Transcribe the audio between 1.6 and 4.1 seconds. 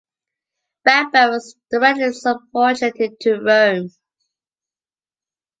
directly subordinated to Rome.